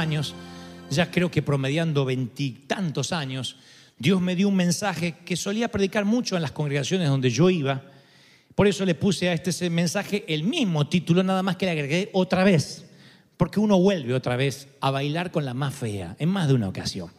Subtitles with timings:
[0.00, 0.34] años,
[0.90, 3.56] ya creo que promediando veintitantos años,
[3.96, 7.84] Dios me dio un mensaje que solía predicar mucho en las congregaciones donde yo iba.
[8.54, 12.10] Por eso le puse a este mensaje el mismo título, nada más que le agregué
[12.12, 12.86] otra vez,
[13.36, 16.68] porque uno vuelve otra vez a bailar con la más fea, en más de una
[16.68, 17.10] ocasión.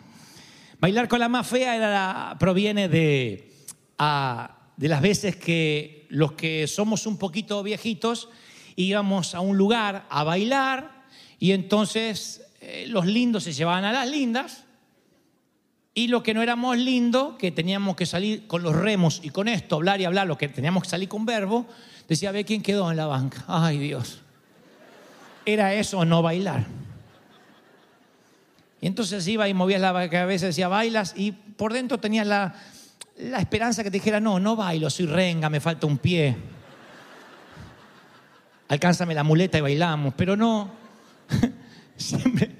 [0.79, 3.53] Bailar con la más fea proviene de,
[4.77, 8.27] de las veces que los que somos un poquito viejitos
[8.75, 11.05] íbamos a un lugar a bailar
[11.39, 14.65] y entonces eh, los lindos se llevaban a las lindas
[15.95, 19.47] y lo que no éramos lindos, que teníamos que salir con los remos y con
[19.47, 21.65] esto, hablar y hablar, lo que teníamos que salir con verbo,
[22.07, 23.43] decía, ve quién quedó en la banca.
[23.47, 24.21] Ay Dios.
[25.43, 26.67] Era eso no bailar.
[28.79, 32.53] Y entonces iba y movías la cabeza, decía, bailas, y por dentro tenías la,
[33.17, 36.37] la esperanza que te dijera, no, no bailo, soy renga, me falta un pie.
[38.69, 40.71] Alcánzame la muleta y bailamos, pero no.
[42.01, 42.51] Siempre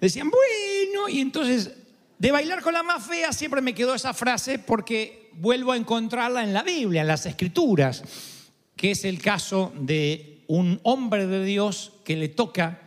[0.00, 1.70] decían, bueno, y entonces
[2.18, 6.44] de bailar con la más fea siempre me quedó esa frase porque vuelvo a encontrarla
[6.44, 8.02] en la Biblia, en las Escrituras,
[8.76, 12.80] que es el caso de un hombre de Dios que le toca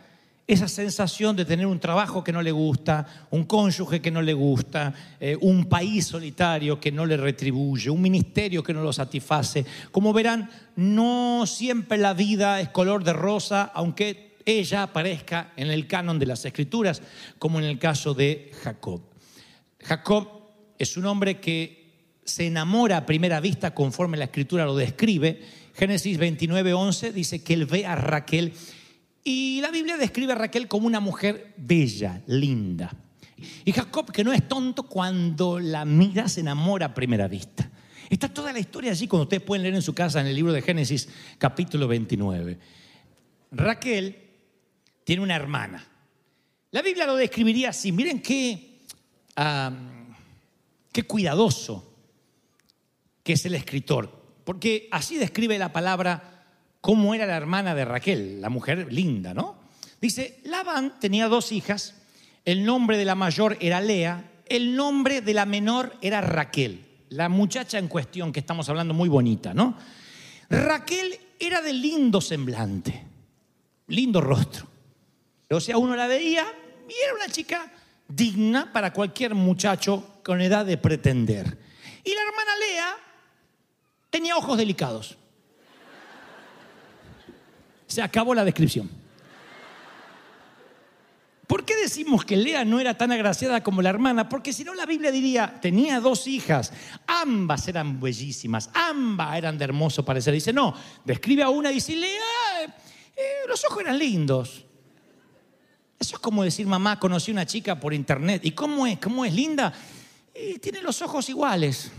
[0.46, 4.34] esa sensación de tener un trabajo que no le gusta, un cónyuge que no le
[4.34, 9.64] gusta, eh, un país solitario que no le retribuye, un ministerio que no lo satisface.
[9.90, 15.86] Como verán, no siempre la vida es color de rosa, aunque ella aparezca en el
[15.86, 17.02] canon de las escrituras,
[17.38, 19.02] como en el caso de Jacob.
[19.80, 20.28] Jacob
[20.78, 21.84] es un hombre que
[22.24, 25.40] se enamora a primera vista conforme la escritura lo describe.
[25.74, 28.52] Génesis 29, 11 dice que él ve a Raquel
[29.22, 32.94] y la Biblia describe a Raquel como una mujer bella, linda.
[33.64, 37.70] Y Jacob, que no es tonto, cuando la mira se enamora a primera vista.
[38.08, 40.52] Está toda la historia allí, cuando ustedes pueden leer en su casa en el libro
[40.52, 42.58] de Génesis, capítulo 29.
[43.50, 44.23] Raquel
[45.04, 45.86] tiene una hermana.
[46.70, 47.92] La Biblia lo describiría así.
[47.92, 48.74] Miren qué
[50.94, 51.92] qué cuidadoso
[53.22, 54.10] que es el escritor,
[54.44, 56.44] porque así describe la palabra
[56.80, 59.56] cómo era la hermana de Raquel, la mujer linda, ¿no?
[60.00, 61.94] Dice, Labán tenía dos hijas,
[62.44, 67.28] el nombre de la mayor era Lea, el nombre de la menor era Raquel, la
[67.28, 69.76] muchacha en cuestión que estamos hablando muy bonita, ¿no?
[70.50, 73.02] Raquel era de lindo semblante,
[73.88, 74.73] lindo rostro.
[75.50, 76.46] O sea, uno la veía
[76.88, 77.70] y era una chica
[78.08, 81.58] digna para cualquier muchacho con edad de pretender.
[82.02, 82.96] Y la hermana Lea
[84.10, 85.16] tenía ojos delicados.
[87.86, 88.90] Se acabó la descripción.
[91.46, 94.28] ¿Por qué decimos que Lea no era tan agraciada como la hermana?
[94.28, 96.72] Porque si no la Biblia diría, tenía dos hijas,
[97.06, 100.32] ambas eran bellísimas, ambas eran de hermoso parecer.
[100.32, 100.74] Dice, no,
[101.04, 102.64] describe a una y dice, Lea,
[103.14, 104.64] eh, los ojos eran lindos.
[105.98, 108.44] Eso es como decir, mamá, conocí una chica por internet.
[108.44, 108.98] ¿Y cómo es?
[108.98, 109.72] ¿Cómo es linda?
[110.34, 111.90] Y tiene los ojos iguales.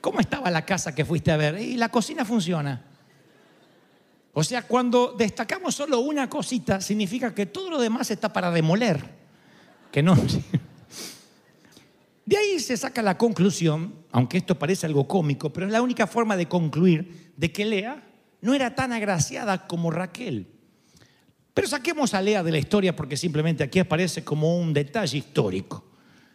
[0.00, 1.60] ¿Cómo estaba la casa que fuiste a ver?
[1.60, 2.82] Y la cocina funciona.
[4.32, 9.02] O sea, cuando destacamos solo una cosita, significa que todo lo demás está para demoler.
[9.90, 10.16] Que no.
[12.24, 16.06] De ahí se saca la conclusión, aunque esto parece algo cómico, pero es la única
[16.06, 18.09] forma de concluir de que Lea
[18.42, 20.46] no era tan agraciada como Raquel.
[21.54, 25.84] Pero saquemos a Lea de la historia porque simplemente aquí aparece como un detalle histórico.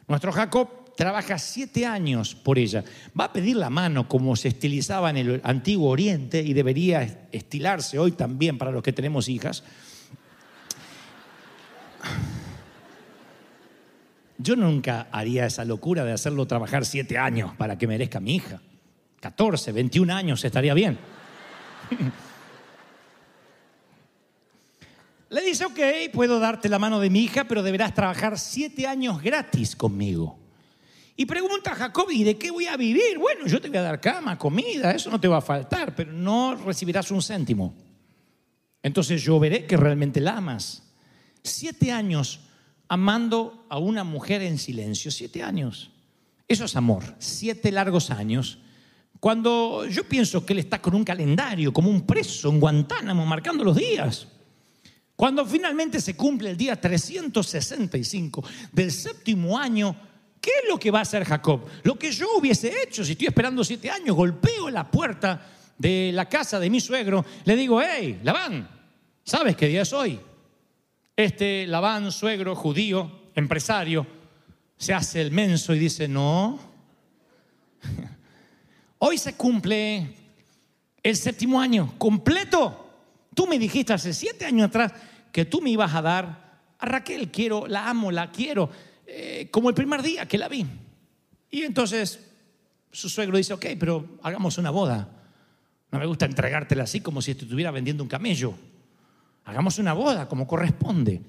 [0.08, 2.84] Nuestro Jacob trabaja siete años por ella.
[3.20, 7.98] Va a pedir la mano como se estilizaba en el antiguo Oriente y debería estilarse
[7.98, 9.64] hoy también para los que tenemos hijas.
[14.38, 18.62] Yo nunca haría esa locura de hacerlo trabajar siete años para que merezca mi hija.
[19.22, 21.00] 14, 21 años estaría bien.
[25.30, 25.80] Le dice, ok,
[26.14, 30.40] puedo darte la mano de mi hija, pero deberás trabajar siete años gratis conmigo.
[31.18, 33.18] Y pregunta a Jacob, ¿y de qué voy a vivir?
[33.18, 36.12] Bueno, yo te voy a dar cama, comida, eso no te va a faltar, pero
[36.12, 37.74] no recibirás un céntimo.
[38.84, 40.84] Entonces yo veré que realmente la amas.
[41.42, 42.42] Siete años
[42.88, 45.92] amando a una mujer en silencio, siete años.
[46.48, 48.60] Eso es amor, siete largos años
[49.20, 53.64] cuando yo pienso que él está con un calendario, como un preso en Guantánamo, marcando
[53.64, 54.28] los días.
[55.16, 59.96] Cuando finalmente se cumple el día 365 del séptimo año,
[60.42, 61.66] ¿qué es lo que va a hacer Jacob?
[61.84, 66.28] Lo que yo hubiese hecho si estoy esperando siete años, golpeo la puerta de la
[66.28, 68.70] casa de mi suegro, le digo, hey, Labán,
[69.24, 70.20] ¿sabes qué día es hoy?
[71.16, 74.06] Este Labán, suegro judío, empresario,
[74.78, 76.60] se hace el menso y dice, no,
[79.00, 80.16] Hoy se cumple
[81.04, 82.90] el séptimo año completo.
[83.34, 84.94] Tú me dijiste hace siete años atrás
[85.32, 88.70] que tú me ibas a dar a Raquel, quiero, la amo, la quiero,
[89.06, 90.66] eh, como el primer día que la vi.
[91.52, 92.20] Y entonces
[92.92, 95.10] su suegro dice, ok, pero hagamos una boda.
[95.92, 98.56] No me gusta entregártela así como si estuviera vendiendo un camello.
[99.44, 101.22] Hagamos una boda como corresponde.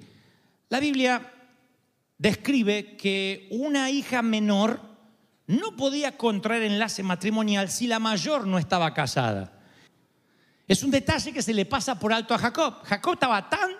[0.68, 1.32] La Biblia
[2.18, 4.80] describe que una hija menor
[5.46, 9.52] no podía contraer enlace matrimonial si la mayor no estaba casada.
[10.66, 12.82] Es un detalle que se le pasa por alto a Jacob.
[12.84, 13.70] Jacob estaba tan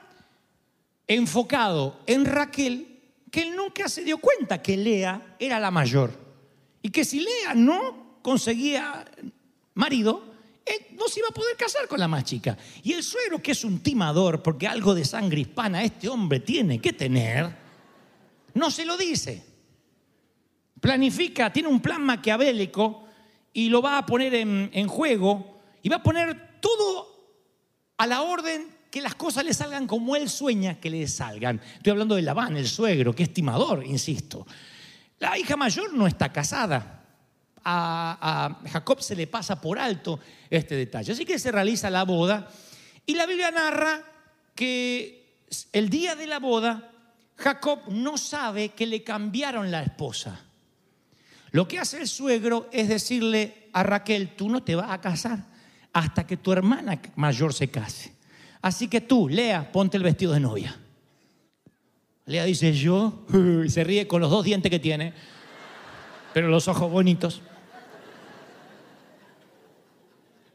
[1.07, 2.97] enfocado en Raquel
[3.31, 6.13] que él nunca se dio cuenta que Lea era la mayor.
[6.83, 9.05] Y que si Lea no conseguía
[9.75, 10.33] marido,
[10.65, 12.57] él no se iba a poder casar con la más chica.
[12.85, 16.81] Y el suegro, que es un timador, porque algo de sangre hispana este hombre tiene
[16.81, 17.53] que tener,
[18.55, 19.56] no se lo dice.
[20.81, 23.07] Planifica, tiene un plan maquiavélico
[23.53, 27.09] y lo va a poner en, juego y va a poner todo
[27.97, 31.61] a la orden que las cosas le salgan como él sueña que le salgan.
[31.77, 34.47] Estoy hablando de Labán, el suegro, que es timador, insisto.
[35.19, 37.05] La hija mayor no está casada.
[37.65, 40.21] A, a, Jacob se le pasa por alto
[40.51, 41.13] este detalle.
[41.13, 42.49] Así que se realiza la boda
[43.07, 44.03] y la Biblia narra
[44.55, 46.91] que el día de la boda
[47.37, 50.43] Jacob no sabe que le cambiaron la esposa.
[51.57, 55.43] Lo que hace el suegro es decirle a Raquel, tú no te vas a casar
[55.91, 58.13] hasta que tu hermana mayor se case.
[58.61, 60.79] Así que tú, Lea, ponte el vestido de novia.
[62.27, 63.25] Lea dice, yo,
[63.65, 65.15] y se ríe con los dos dientes que tiene,
[66.35, 67.41] pero los ojos bonitos.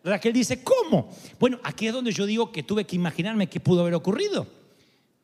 [0.03, 1.09] Raquel dice, ¿cómo?
[1.39, 4.45] Bueno, aquí es donde yo digo que tuve que imaginarme qué pudo haber ocurrido.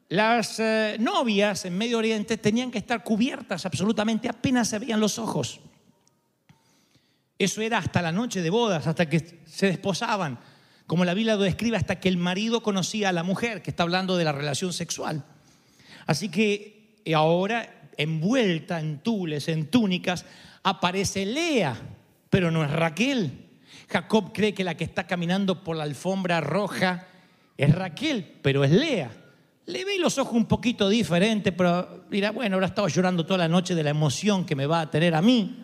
[0.09, 5.19] Las eh, novias en Medio Oriente tenían que estar cubiertas absolutamente, apenas se veían los
[5.19, 5.59] ojos.
[7.37, 10.39] Eso era hasta la noche de bodas, hasta que se desposaban,
[10.87, 13.83] como la Biblia lo describe, hasta que el marido conocía a la mujer, que está
[13.83, 15.25] hablando de la relación sexual.
[16.05, 20.25] Así que ahora, envuelta en tules, en túnicas,
[20.63, 21.75] aparece Lea,
[22.29, 23.45] pero no es Raquel.
[23.89, 27.07] Jacob cree que la que está caminando por la alfombra roja
[27.57, 29.11] es Raquel, pero es Lea.
[29.67, 33.49] Le ve los ojos un poquito diferentes, pero dirá, bueno, habrá estado llorando toda la
[33.49, 35.61] noche de la emoción que me va a tener a mí.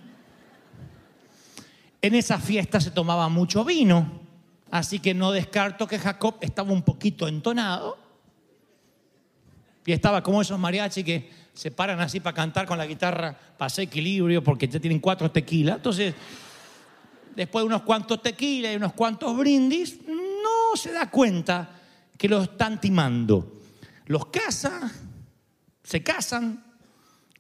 [2.02, 4.20] En esa fiesta se tomaba mucho vino,
[4.72, 7.98] así que no descarto que Jacob estaba un poquito entonado.
[9.86, 13.86] Y estaba como esos mariachi que se paran así para cantar con la guitarra, hacer
[13.86, 15.78] equilibrio, porque ya tienen cuatro tequilas.
[15.78, 16.14] Entonces,
[17.34, 21.70] después de unos cuantos tequilas y unos cuantos brindis, no se da cuenta
[22.18, 23.53] que lo están timando.
[24.06, 24.92] Los casa,
[25.84, 26.64] se casan,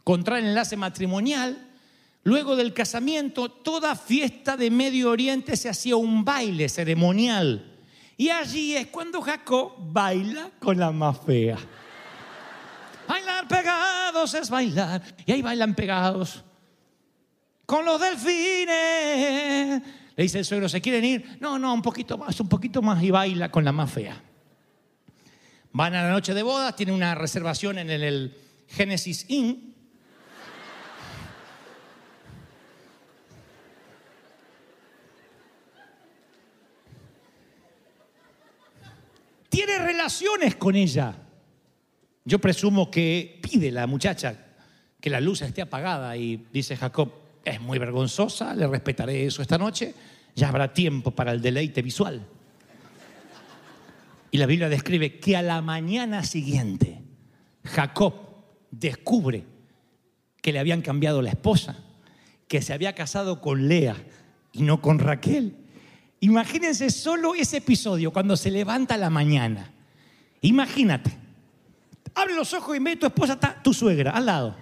[0.03, 1.74] contraen enlace matrimonial
[2.24, 7.70] Luego del casamiento, toda fiesta de Medio Oriente se hacía un baile ceremonial.
[8.15, 11.58] Y allí es cuando Jacob baila con la más fea.
[13.08, 15.01] Bailar pegados es bailar.
[15.25, 16.46] Y ahí bailan pegados.
[17.65, 19.82] Con los delfines.
[20.15, 21.38] Le dice el suegro, ¿se quieren ir?
[21.41, 23.03] No, no, un poquito más, un poquito más.
[23.03, 24.22] Y baila con la más fea.
[25.74, 28.38] Van a la noche de bodas, tienen una reservación en el
[28.68, 29.74] Genesis Inn
[39.53, 41.15] tiene relaciones con ella.
[42.25, 44.36] Yo presumo que pide la muchacha
[45.00, 47.12] que la luz esté apagada y dice Jacob,
[47.46, 49.94] es muy vergonzosa, le respetaré eso esta noche,
[50.36, 52.25] ya habrá tiempo para el deleite visual.
[54.34, 57.04] Y la Biblia describe que a la mañana siguiente
[57.63, 58.16] Jacob
[58.72, 59.44] descubre
[60.42, 61.78] que le habían cambiado la esposa,
[62.48, 63.96] que se había casado con Lea
[64.52, 65.56] y no con Raquel.
[66.20, 69.72] Imagínense solo ese episodio cuando se levanta la mañana.
[70.42, 71.16] Imagínate.
[72.16, 74.56] Abre los ojos y ve tu esposa, está tu suegra al lado.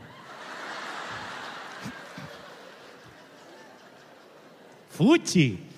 [4.90, 5.71] Fuchi.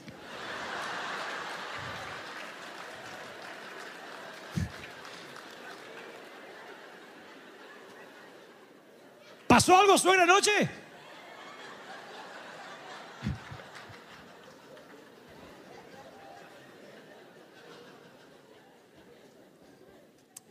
[9.66, 10.70] ¿Pasó algo suegra anoche?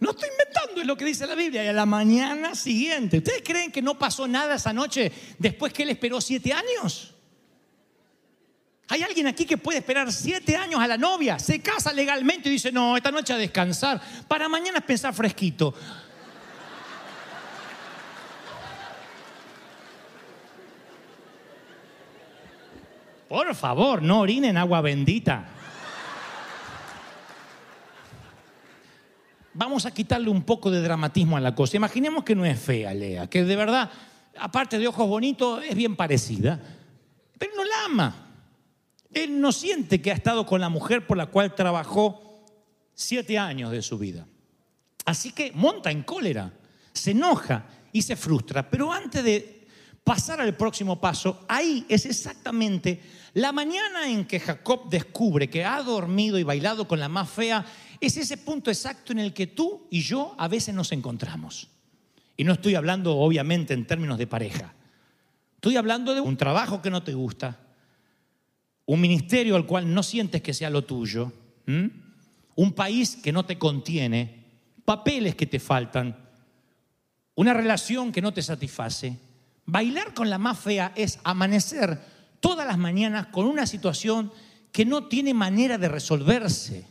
[0.01, 1.63] No estoy inventando, lo que dice la Biblia.
[1.63, 5.83] Y a la mañana siguiente, ¿ustedes creen que no pasó nada esa noche después que
[5.83, 7.13] él esperó siete años?
[8.89, 11.39] ¿Hay alguien aquí que puede esperar siete años a la novia?
[11.39, 14.01] Se casa legalmente y dice, no, esta noche a descansar.
[14.27, 15.75] Para mañana pensar fresquito.
[23.33, 25.47] Por favor, no orinen agua bendita.
[29.55, 31.79] Vamos a quitarle un poco de dramatismo a la cosa.
[31.79, 33.91] Imaginemos que no es fea, Lea, que de verdad,
[34.37, 36.61] aparte de ojos bonitos, es bien parecida.
[37.39, 38.15] Pero no la ama.
[39.15, 42.45] Él no siente que ha estado con la mujer por la cual trabajó
[42.93, 44.27] siete años de su vida.
[45.07, 46.53] Así que monta en cólera,
[46.93, 48.69] se enoja y se frustra.
[48.69, 49.62] Pero antes de
[50.05, 53.01] pasar al próximo paso, ahí es exactamente
[53.35, 57.65] la mañana en que Jacob descubre que ha dormido y bailado con la más fea,
[57.99, 61.69] es ese punto exacto en el que tú y yo a veces nos encontramos.
[62.37, 64.75] Y no estoy hablando obviamente en términos de pareja.
[65.55, 67.59] Estoy hablando de un trabajo que no te gusta,
[68.85, 71.33] un ministerio al cual no sientes que sea lo tuyo,
[71.67, 74.45] un país que no te contiene,
[74.85, 76.19] papeles que te faltan,
[77.35, 79.17] una relación que no te satisface.
[79.67, 82.01] Bailar con la más fea es amanecer
[82.41, 84.33] todas las mañanas con una situación
[84.73, 86.87] que no tiene manera de resolverse.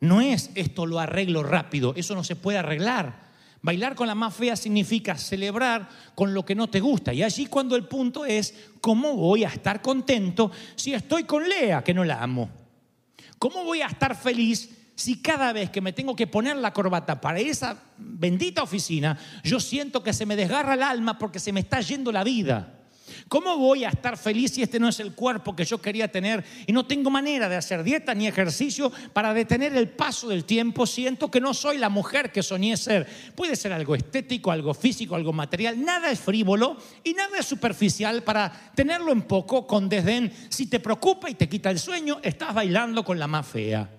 [0.00, 3.26] No es esto lo arreglo rápido, eso no se puede arreglar.
[3.62, 7.12] Bailar con la más fea significa celebrar con lo que no te gusta.
[7.12, 11.82] Y allí cuando el punto es, ¿cómo voy a estar contento si estoy con Lea,
[11.82, 12.48] que no la amo?
[13.38, 17.20] ¿Cómo voy a estar feliz si cada vez que me tengo que poner la corbata
[17.20, 21.60] para esa bendita oficina, yo siento que se me desgarra el alma porque se me
[21.60, 22.72] está yendo la vida?
[23.28, 26.44] ¿Cómo voy a estar feliz si este no es el cuerpo que yo quería tener
[26.66, 30.86] y no tengo manera de hacer dieta ni ejercicio para detener el paso del tiempo?
[30.86, 33.06] Siento que no soy la mujer que soñé ser.
[33.34, 35.84] Puede ser algo estético, algo físico, algo material.
[35.84, 40.32] Nada es frívolo y nada es superficial para tenerlo en poco con desdén.
[40.48, 43.95] Si te preocupa y te quita el sueño, estás bailando con la más fea.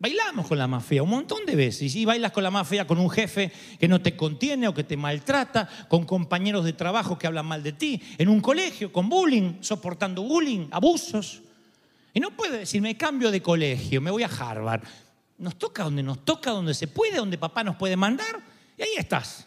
[0.00, 1.94] Bailamos con la mafia un montón de veces.
[1.96, 3.50] Y bailas con la mafia con un jefe
[3.80, 7.62] que no te contiene o que te maltrata, con compañeros de trabajo que hablan mal
[7.62, 11.42] de ti, en un colegio, con bullying, soportando bullying, abusos.
[12.14, 14.82] Y no puedes decir, me cambio de colegio, me voy a Harvard.
[15.38, 18.40] Nos toca donde nos toca, donde se puede, donde papá nos puede mandar.
[18.76, 19.46] Y ahí estás,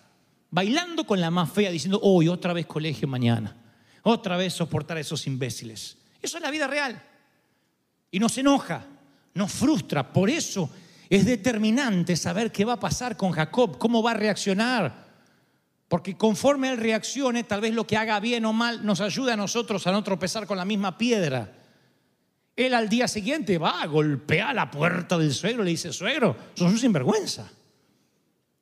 [0.49, 3.55] bailando con la más fea, diciendo, hoy otra vez colegio mañana.
[4.03, 5.97] Otra vez soportar a esos imbéciles.
[6.21, 7.01] Eso es la vida real.
[8.09, 8.85] Y nos enoja
[9.33, 10.11] nos frustra.
[10.11, 10.69] Por eso
[11.09, 15.11] es determinante saber qué va a pasar con Jacob, cómo va a reaccionar.
[15.87, 19.35] Porque conforme él reaccione, tal vez lo que haga bien o mal nos ayude a
[19.35, 21.53] nosotros a no tropezar con la misma piedra.
[22.55, 26.71] Él al día siguiente va a golpear la puerta del suegro le dice, suegro, sos
[26.71, 27.51] un sinvergüenza.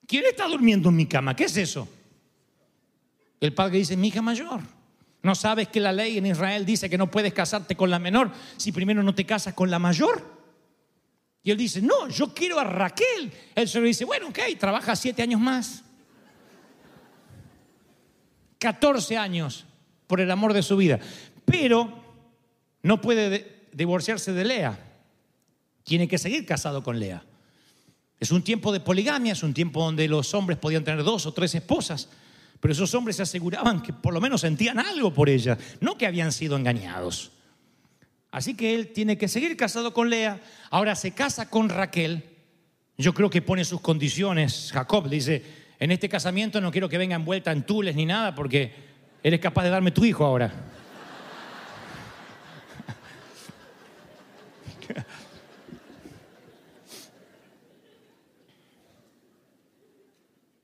[0.08, 1.36] ¿Quién está durmiendo en mi cama?
[1.36, 1.88] ¿Qué es eso?
[3.40, 4.62] El padre dice, mi hija mayor.
[5.22, 8.32] ¿No sabes que la ley en Israel dice que no puedes casarte con la menor
[8.58, 10.39] si primero no te casas con la mayor?
[11.44, 13.32] Y él dice, no, yo quiero a Raquel.
[13.56, 15.84] El Señor dice, bueno, ok, trabaja siete años más.
[18.60, 19.66] 14 años
[20.06, 21.00] por el amor de su vida.
[21.46, 22.04] Pero
[22.84, 24.78] no puede divorciarse de Lea.
[25.84, 27.24] Tiene que seguir casado con Lea.
[28.20, 31.34] Es un tiempo de poligamia, es un tiempo donde los hombres podían tener dos o
[31.34, 32.10] tres esposas,
[32.60, 36.06] pero esos hombres se aseguraban que por lo menos sentían algo por ella, no que
[36.06, 37.32] habían sido engañados.
[38.32, 40.40] Así que él tiene que seguir casado con Lea.
[40.70, 42.24] Ahora se casa con Raquel.
[42.98, 44.72] Yo creo que pone sus condiciones.
[44.72, 45.44] Jacob dice,
[45.80, 48.74] en este casamiento no quiero que venga envuelta en tules ni nada porque
[49.24, 50.54] eres capaz de darme tu hijo ahora.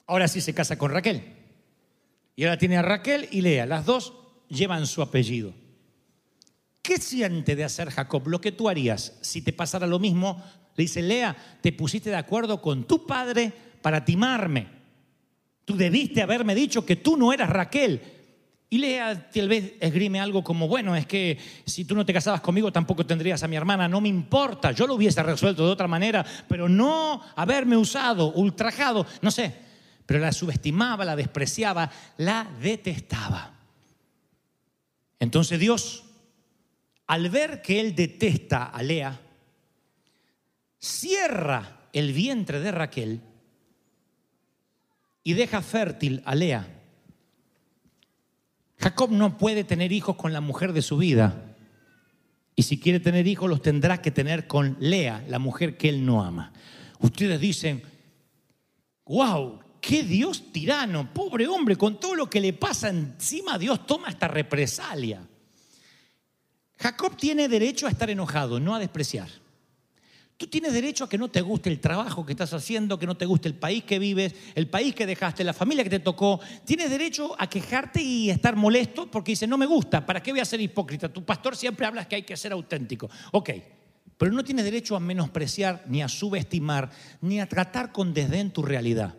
[0.07, 1.23] Ahora sí se casa con Raquel.
[2.35, 3.65] Y ahora tiene a Raquel y Lea.
[3.65, 4.13] Las dos
[4.49, 5.51] llevan su apellido.
[6.95, 8.25] ¿Qué siente de hacer Jacob?
[8.29, 10.41] Lo que tú harías si te pasara lo mismo.
[10.77, 14.67] Le dice, Lea, te pusiste de acuerdo con tu padre para timarme.
[15.65, 18.01] Tú debiste haberme dicho que tú no eras Raquel.
[18.69, 22.39] Y Lea tal vez esgrime algo como, bueno, es que si tú no te casabas
[22.39, 25.89] conmigo tampoco tendrías a mi hermana, no me importa, yo lo hubiese resuelto de otra
[25.89, 29.53] manera, pero no haberme usado, ultrajado, no sé.
[30.05, 33.51] Pero la subestimaba, la despreciaba, la detestaba.
[35.19, 36.05] Entonces Dios
[37.07, 39.19] al ver que él detesta a Lea,
[40.79, 43.21] cierra el vientre de Raquel
[45.23, 46.67] y deja fértil a Lea.
[48.77, 51.55] Jacob no puede tener hijos con la mujer de su vida.
[52.55, 56.05] Y si quiere tener hijos, los tendrá que tener con Lea, la mujer que él
[56.05, 56.53] no ama.
[56.99, 57.83] Ustedes dicen,
[59.05, 64.09] wow, qué Dios tirano, pobre hombre, con todo lo que le pasa encima, Dios toma
[64.09, 65.21] esta represalia.
[66.77, 69.29] Jacob tiene derecho a estar enojado, no a despreciar.
[70.37, 73.15] Tú tienes derecho a que no te guste el trabajo que estás haciendo, que no
[73.15, 76.41] te guste el país que vives, el país que dejaste, la familia que te tocó.
[76.65, 80.41] Tienes derecho a quejarte y estar molesto porque dice, no me gusta, ¿para qué voy
[80.41, 81.07] a ser hipócrita?
[81.07, 83.09] Tu pastor siempre habla que hay que ser auténtico.
[83.31, 83.51] Ok,
[84.17, 86.89] Pero no tienes derecho a menospreciar, ni a subestimar,
[87.21, 89.15] ni a tratar con desdén tu realidad.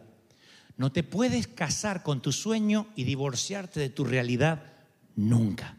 [0.76, 4.62] No te puedes casar con tu sueño y divorciarte de tu realidad
[5.14, 5.78] nunca.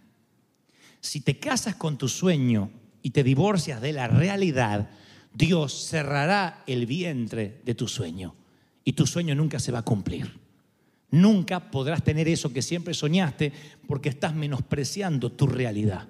[1.08, 2.70] Si te casas con tu sueño
[3.02, 4.90] y te divorcias de la realidad,
[5.34, 8.36] Dios cerrará el vientre de tu sueño
[8.84, 10.38] y tu sueño nunca se va a cumplir.
[11.10, 13.54] Nunca podrás tener eso que siempre soñaste
[13.88, 16.10] porque estás menospreciando tu realidad.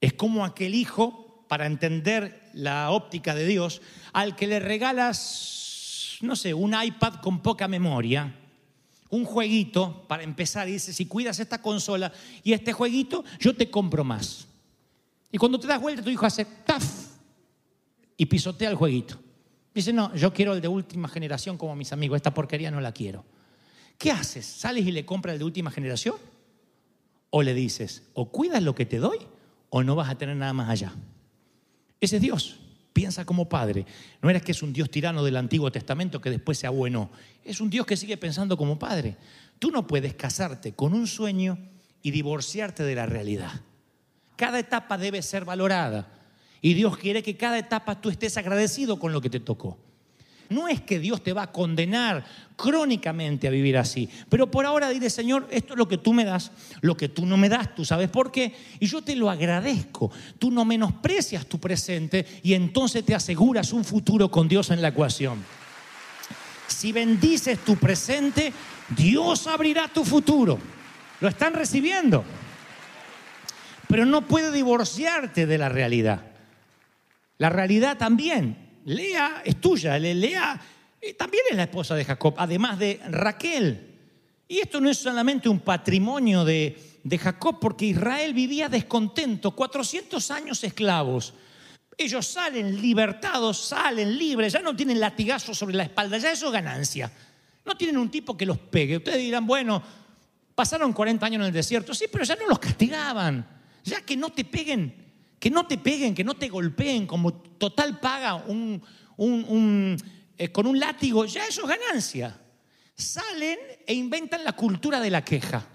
[0.00, 3.82] Es como aquel hijo, para entender la óptica de Dios,
[4.14, 8.34] al que le regalas, no sé, un iPad con poca memoria,
[9.10, 13.70] un jueguito para empezar y dice, si cuidas esta consola y este jueguito, yo te
[13.70, 14.46] compro más.
[15.30, 16.84] Y cuando te das vuelta, tu hijo hace taf
[18.16, 19.18] y pisotea el jueguito.
[19.74, 22.92] Dice, no, yo quiero el de última generación como mis amigos, esta porquería no la
[22.92, 23.24] quiero.
[23.98, 24.46] ¿Qué haces?
[24.46, 26.16] ¿Sales y le compras el de última generación?
[27.30, 29.18] ¿O le dices, o cuidas lo que te doy
[29.70, 30.94] o no vas a tener nada más allá?
[32.00, 32.60] Ese es Dios.
[32.96, 33.84] Piensa como padre.
[34.22, 37.10] No eres que es un Dios tirano del Antiguo Testamento que después se abuenó.
[37.44, 39.18] Es un Dios que sigue pensando como padre.
[39.58, 41.58] Tú no puedes casarte con un sueño
[42.00, 43.60] y divorciarte de la realidad.
[44.36, 46.10] Cada etapa debe ser valorada.
[46.62, 49.76] Y Dios quiere que cada etapa tú estés agradecido con lo que te tocó.
[50.48, 52.24] No es que Dios te va a condenar
[52.56, 56.24] crónicamente a vivir así, pero por ahora dile, Señor, esto es lo que tú me
[56.24, 59.28] das, lo que tú no me das, tú sabes por qué, y yo te lo
[59.28, 60.10] agradezco.
[60.38, 64.88] Tú no menosprecias tu presente y entonces te aseguras un futuro con Dios en la
[64.88, 65.44] ecuación.
[66.66, 68.52] Si bendices tu presente,
[68.96, 70.58] Dios abrirá tu futuro.
[71.20, 72.24] ¿Lo están recibiendo?
[73.88, 76.22] Pero no puede divorciarte de la realidad.
[77.38, 78.65] La realidad también.
[78.86, 80.60] Lea es tuya, Lea
[81.00, 83.94] eh, también es la esposa de Jacob, además de Raquel.
[84.48, 90.30] Y esto no es solamente un patrimonio de, de Jacob, porque Israel vivía descontento, 400
[90.30, 91.34] años esclavos.
[91.98, 96.52] Ellos salen libertados, salen libres, ya no tienen latigazos sobre la espalda, ya eso es
[96.52, 97.10] ganancia.
[97.64, 98.98] No tienen un tipo que los pegue.
[98.98, 99.82] Ustedes dirán, bueno,
[100.54, 103.46] pasaron 40 años en el desierto, sí, pero ya no los castigaban.
[103.82, 105.05] Ya que no te peguen
[105.38, 108.82] que no te peguen, que no te golpeen, como total paga un,
[110.38, 112.40] eh, con un látigo, ya eso es ganancia.
[112.94, 115.66] Salen e inventan la cultura de la queja.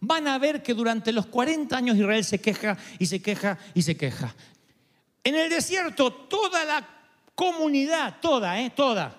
[0.00, 3.82] Van a ver que durante los 40 años Israel se queja y se queja y
[3.82, 4.34] se queja.
[5.24, 6.86] En el desierto toda la
[7.34, 9.16] comunidad, toda, eh, toda,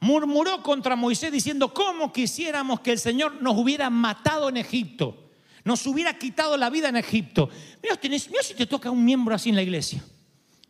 [0.00, 5.29] murmuró contra Moisés diciendo, ¿cómo quisiéramos que el Señor nos hubiera matado en Egipto?
[5.64, 7.48] Nos hubiera quitado la vida en Egipto.
[7.82, 7.98] Mira,
[8.42, 10.02] si te toca un miembro así en la iglesia.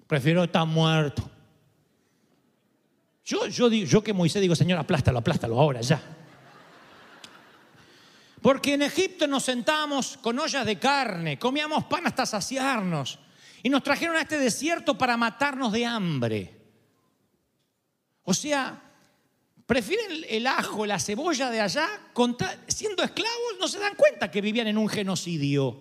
[0.07, 1.31] Prefiero estar muerto.
[3.25, 6.03] Yo, yo, yo que Moisés digo, Señor, aplástalo, aplástalo ahora, ya.
[8.43, 13.19] Porque en Egipto nos sentamos con ollas de carne, comíamos pan hasta saciarnos.
[13.63, 16.57] Y nos trajeron a este desierto para matarnos de hambre.
[18.25, 18.90] O sea,
[19.71, 21.87] prefieren el ajo, la cebolla de allá,
[22.67, 25.81] siendo esclavos no se dan cuenta que vivían en un genocidio.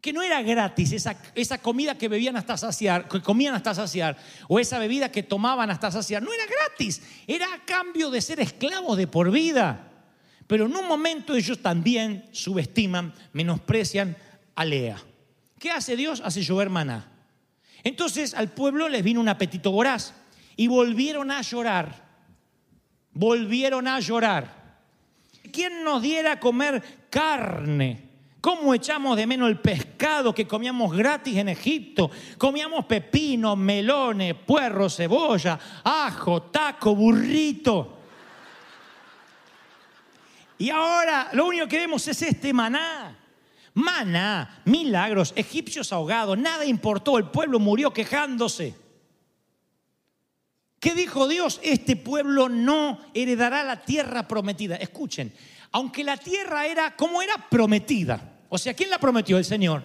[0.00, 4.16] Que no era gratis esa, esa comida que bebían hasta saciar, que comían hasta saciar,
[4.46, 8.38] o esa bebida que tomaban hasta saciar, no era gratis, era a cambio de ser
[8.38, 9.90] esclavos de por vida.
[10.46, 14.16] Pero en un momento ellos también subestiman, menosprecian
[14.54, 15.02] a Lea.
[15.58, 16.22] ¿Qué hace Dios?
[16.24, 17.10] Hace llover maná.
[17.82, 20.14] Entonces al pueblo les vino un apetito voraz
[20.54, 22.06] y volvieron a llorar
[23.18, 24.78] volvieron a llorar.
[25.52, 28.04] ¿Quién nos diera comer carne?
[28.40, 32.10] ¿Cómo echamos de menos el pescado que comíamos gratis en Egipto?
[32.38, 37.98] Comíamos pepino, melones, puerro, cebolla, ajo, taco, burrito.
[40.58, 43.16] Y ahora lo único que vemos es este maná.
[43.74, 48.87] Maná, milagros, egipcios ahogados, nada importó, el pueblo murió quejándose.
[50.80, 51.60] ¿Qué dijo Dios?
[51.62, 54.76] Este pueblo no heredará la tierra prometida.
[54.76, 55.32] Escuchen,
[55.72, 59.38] aunque la tierra era como era prometida, o sea, ¿quién la prometió?
[59.38, 59.84] El Señor.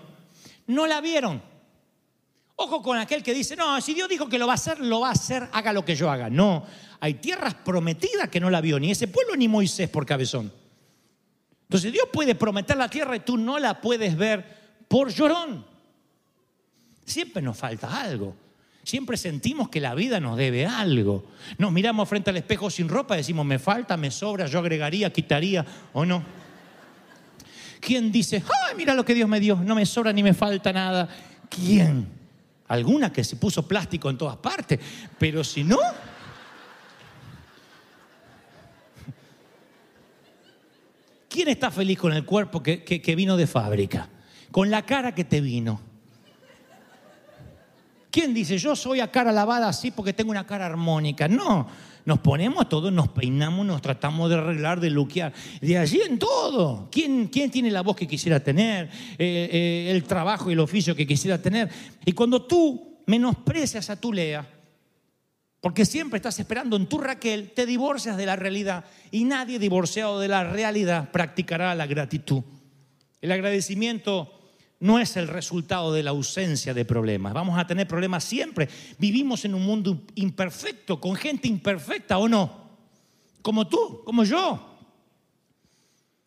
[0.67, 1.41] No la vieron.
[2.55, 5.01] Ojo con aquel que dice, no, si Dios dijo que lo va a hacer, lo
[5.01, 6.29] va a hacer, haga lo que yo haga.
[6.29, 6.65] No,
[6.99, 10.53] hay tierras prometidas que no la vio ni ese pueblo ni Moisés por cabezón.
[11.63, 15.65] Entonces Dios puede prometer la tierra y tú no la puedes ver por llorón.
[17.03, 18.35] Siempre nos falta algo.
[18.83, 21.25] Siempre sentimos que la vida nos debe algo.
[21.57, 25.65] Nos miramos frente al espejo sin ropa decimos, me falta, me sobra, yo agregaría, quitaría
[25.93, 26.23] o no.
[27.79, 30.73] ¿Quién dice, ay, mira lo que Dios me dio, no me sobra ni me falta
[30.73, 31.07] nada?
[31.49, 32.07] ¿Quién?
[32.67, 34.79] Alguna que se puso plástico en todas partes,
[35.17, 35.79] pero si no...
[41.29, 44.07] ¿Quién está feliz con el cuerpo que, que vino de fábrica?
[44.51, 45.92] Con la cara que te vino
[48.13, 51.27] ¿Quién dice yo soy a cara lavada así porque tengo una cara armónica?
[51.27, 51.67] No,
[52.05, 55.33] nos ponemos todos, nos peinamos, nos tratamos de arreglar, de luquear.
[55.59, 56.89] De allí en todo.
[56.91, 58.85] ¿Quién, quién tiene la voz que quisiera tener?
[59.17, 61.71] Eh, eh, el trabajo y el oficio que quisiera tener.
[62.05, 64.47] Y cuando tú menosprecias a tu Lea,
[65.59, 68.85] porque siempre estás esperando en tu Raquel, te divorcias de la realidad.
[69.09, 72.43] Y nadie divorciado de la realidad practicará la gratitud.
[73.21, 74.42] El agradecimiento
[74.83, 77.33] no es el resultado de la ausencia de problemas.
[77.33, 78.67] Vamos a tener problemas siempre.
[78.97, 82.67] Vivimos en un mundo imperfecto, con gente imperfecta o no.
[83.41, 84.77] Como tú, como yo.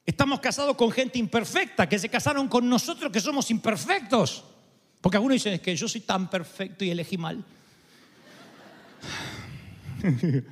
[0.07, 4.43] Estamos casados con gente imperfecta, que se casaron con nosotros que somos imperfectos.
[5.03, 7.45] Porque algunos dicen, es que yo soy tan perfecto y elegí mal.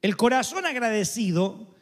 [0.00, 1.74] El corazón agradecido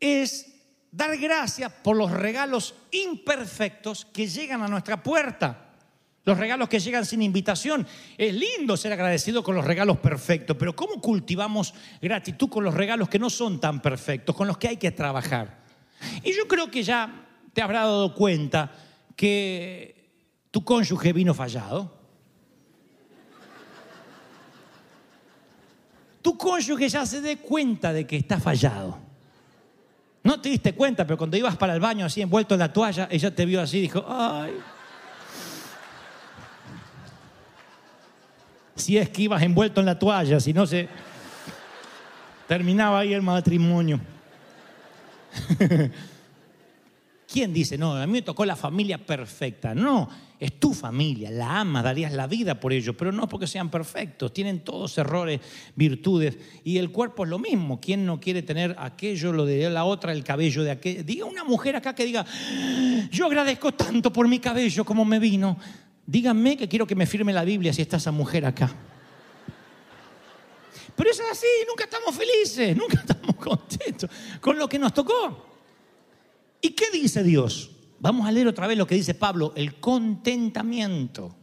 [0.00, 0.52] es
[0.92, 5.66] dar gracias por los regalos imperfectos que llegan a nuestra puerta.
[6.24, 7.86] Los regalos que llegan sin invitación.
[8.18, 13.08] Es lindo ser agradecido con los regalos perfectos, pero ¿cómo cultivamos gratitud con los regalos
[13.08, 15.64] que no son tan perfectos, con los que hay que trabajar?
[16.22, 18.72] Y yo creo que ya te habrás dado cuenta
[19.16, 20.10] que
[20.50, 21.98] tu cónyuge vino fallado.
[26.22, 29.09] Tu cónyuge ya se dé cuenta de que está fallado.
[30.22, 33.08] No te diste cuenta, pero cuando ibas para el baño así envuelto en la toalla,
[33.10, 34.52] ella te vio así y dijo, ay.
[38.76, 40.88] Si es que ibas envuelto en la toalla, si no se
[42.46, 44.00] terminaba ahí el matrimonio.
[47.30, 49.72] ¿Quién dice, no, a mí me tocó la familia perfecta?
[49.72, 50.08] No,
[50.40, 54.32] es tu familia, la amas, darías la vida por ellos, pero no porque sean perfectos,
[54.32, 55.40] tienen todos errores,
[55.76, 57.80] virtudes, y el cuerpo es lo mismo.
[57.80, 61.06] ¿Quién no quiere tener aquello, lo de la otra, el cabello de aquel?
[61.06, 62.26] Diga una mujer acá que diga,
[63.12, 65.56] yo agradezco tanto por mi cabello como me vino.
[66.04, 68.74] Díganme que quiero que me firme la Biblia si está esa mujer acá.
[70.96, 75.49] Pero eso es así, nunca estamos felices, nunca estamos contentos con lo que nos tocó.
[76.60, 77.70] ¿Y qué dice Dios?
[78.00, 81.36] Vamos a leer otra vez lo que dice Pablo, el contentamiento.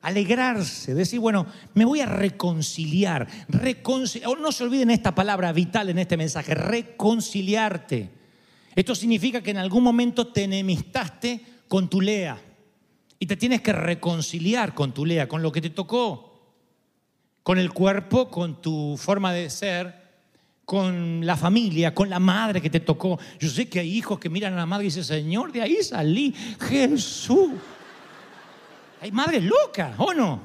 [0.00, 3.26] Alegrarse, decir, bueno, me voy a reconciliar.
[3.48, 4.38] reconciliar.
[4.38, 8.10] No se olviden esta palabra vital en este mensaje, reconciliarte.
[8.76, 12.40] Esto significa que en algún momento te enemistaste con tu Lea
[13.18, 16.54] y te tienes que reconciliar con tu Lea, con lo que te tocó,
[17.42, 19.97] con el cuerpo, con tu forma de ser,
[20.68, 23.18] con la familia, con la madre que te tocó.
[23.40, 25.82] Yo sé que hay hijos que miran a la madre y dicen, Señor, de ahí
[25.82, 27.52] salí, Jesús.
[29.00, 30.38] Hay madres locas, ¿o no?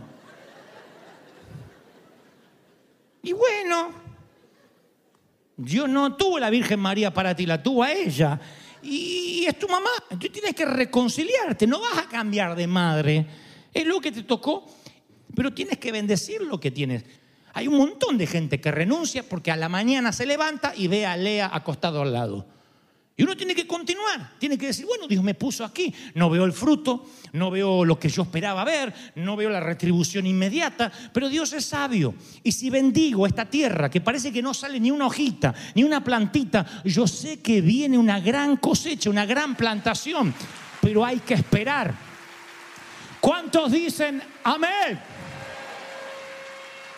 [3.21, 3.91] Y bueno,
[5.57, 8.39] Dios no tuvo la Virgen María para ti, la tuvo a ella.
[8.81, 9.89] Y es tu mamá.
[10.09, 13.27] Tú tienes que reconciliarte, no vas a cambiar de madre.
[13.73, 14.65] Es lo que te tocó,
[15.35, 17.03] pero tienes que bendecir lo que tienes.
[17.53, 21.05] Hay un montón de gente que renuncia porque a la mañana se levanta y ve
[21.05, 22.47] a Lea acostado al lado.
[23.15, 26.45] Y uno tiene que continuar, tiene que decir, bueno, Dios me puso aquí, no veo
[26.45, 31.29] el fruto, no veo lo que yo esperaba ver, no veo la retribución inmediata, pero
[31.29, 32.15] Dios es sabio.
[32.41, 36.03] Y si bendigo esta tierra, que parece que no sale ni una hojita, ni una
[36.03, 40.33] plantita, yo sé que viene una gran cosecha, una gran plantación,
[40.81, 41.93] pero hay que esperar.
[43.21, 44.99] ¿Cuántos dicen amén?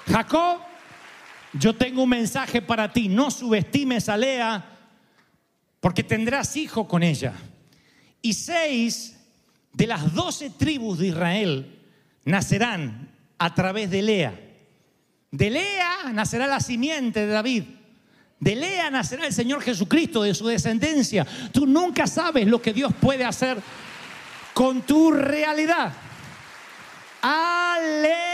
[0.07, 0.59] Jacob,
[1.53, 3.07] yo tengo un mensaje para ti.
[3.07, 4.65] No subestimes a Lea
[5.79, 7.33] porque tendrás hijo con ella.
[8.21, 9.17] Y seis
[9.73, 11.79] de las doce tribus de Israel
[12.23, 14.39] nacerán a través de Lea.
[15.31, 17.63] De Lea nacerá la simiente de David.
[18.39, 21.25] De Lea nacerá el Señor Jesucristo, de su descendencia.
[21.51, 23.57] Tú nunca sabes lo que Dios puede hacer
[24.53, 25.93] con tu realidad.
[27.21, 28.25] Aleluya.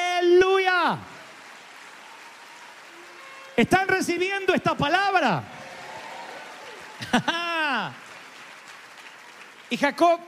[3.62, 5.44] ¿Están recibiendo esta palabra?
[9.70, 10.20] y Jacob,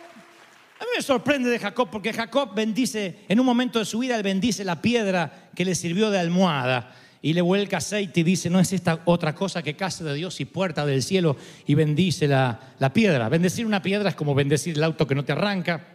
[0.80, 4.16] a mí me sorprende de Jacob porque Jacob bendice, en un momento de su vida,
[4.18, 6.94] él bendice la piedra que le sirvió de almohada
[7.24, 10.40] y le vuelca aceite y dice, no es esta otra cosa que casa de Dios
[10.40, 13.30] y puerta del cielo y bendice la, la piedra.
[13.30, 15.88] Bendecir una piedra es como bendecir el auto que no te arranca.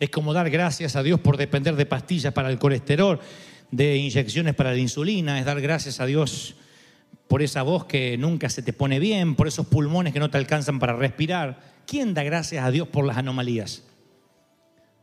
[0.00, 3.20] Es como dar gracias a Dios por depender de pastillas para el colesterol
[3.72, 6.54] de inyecciones para la insulina, es dar gracias a Dios
[7.26, 10.36] por esa voz que nunca se te pone bien, por esos pulmones que no te
[10.36, 11.58] alcanzan para respirar.
[11.86, 13.82] ¿Quién da gracias a Dios por las anomalías?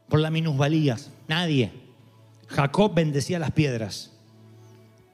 [0.07, 1.09] Por las minusvalías.
[1.27, 1.71] Nadie.
[2.47, 4.13] Jacob bendecía las piedras.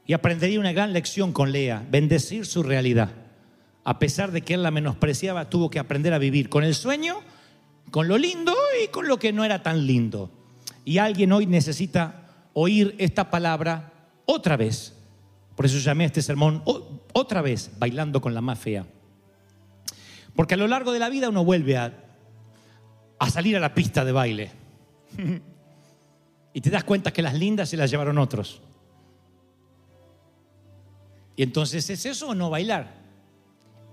[0.06, 3.12] Y aprendería una gran lección con Lea, bendecir su realidad.
[3.86, 7.22] A pesar de que él la menospreciaba, tuvo que aprender a vivir con el sueño,
[7.92, 10.30] con lo lindo y con lo que no era tan lindo.
[10.84, 12.25] Y alguien hoy necesita
[12.56, 13.92] oír esta palabra
[14.26, 14.94] otra vez.
[15.56, 16.64] Por eso llamé a este sermón
[17.14, 18.86] otra vez, bailando con la más fea.
[20.36, 21.94] Porque a lo largo de la vida uno vuelve a,
[23.20, 24.52] a salir a la pista de baile.
[26.54, 28.62] y te das cuenta que las lindas se las llevaron otros.
[31.36, 32.94] Y entonces, ¿es eso o no bailar?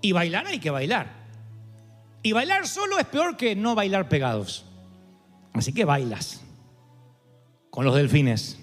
[0.01, 1.11] Y bailar hay que bailar.
[2.23, 4.65] Y bailar solo es peor que no bailar pegados.
[5.51, 6.43] Así que bailas
[7.73, 8.59] con los delfines.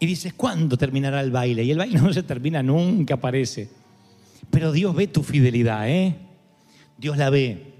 [0.00, 1.62] Y dices, ¿cuándo terminará el baile?
[1.62, 3.70] Y el baile no se termina nunca, parece.
[4.50, 6.16] Pero Dios ve tu fidelidad, ¿eh?
[6.98, 7.74] Dios la ve.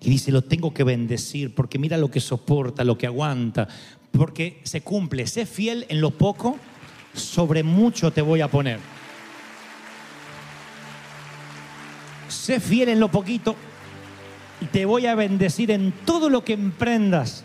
[0.00, 3.68] Y dice, lo tengo que bendecir porque mira lo que soporta, lo que aguanta.
[4.10, 5.28] Porque se cumple.
[5.28, 6.56] Sé fiel en lo poco,
[7.14, 8.80] sobre mucho te voy a poner.
[12.28, 13.54] sé fiel en lo poquito
[14.60, 17.44] y te voy a bendecir en todo lo que emprendas.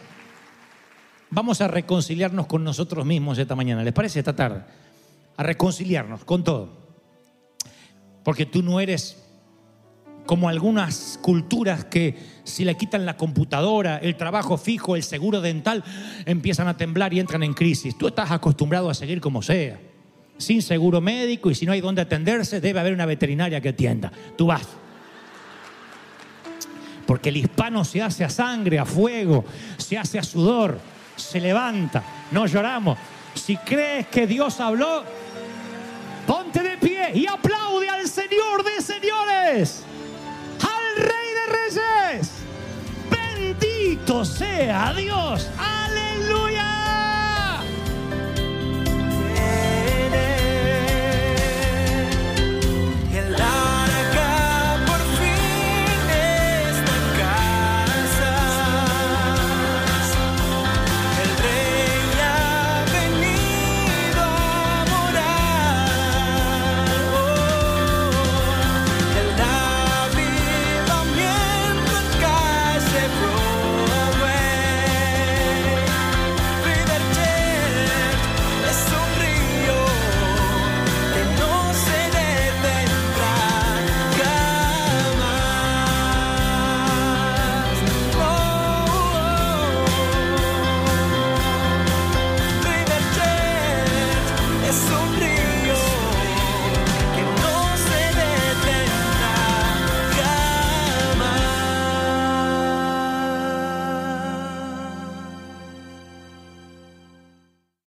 [1.30, 4.64] Vamos a reconciliarnos con nosotros mismos esta mañana, ¿les parece esta tarde?
[5.36, 6.88] A reconciliarnos con todo.
[8.24, 9.24] Porque tú no eres
[10.26, 15.84] como algunas culturas que si le quitan la computadora, el trabajo fijo, el seguro dental,
[16.26, 17.98] empiezan a temblar y entran en crisis.
[17.98, 19.80] Tú estás acostumbrado a seguir como sea,
[20.38, 24.12] sin seguro médico y si no hay dónde atenderse, debe haber una veterinaria que atienda.
[24.38, 24.68] Tú vas.
[27.06, 29.46] Porque el hispano se hace a sangre, a fuego,
[29.78, 30.78] se hace a sudor,
[31.18, 32.98] se levanta, no lloramos.
[33.34, 35.04] Si crees que Dios habló,
[36.26, 39.84] ponte de pie y aplaude al Señor de señores,
[40.62, 41.82] al Rey de
[42.14, 42.32] Reyes.
[43.10, 45.50] Bendito sea Dios.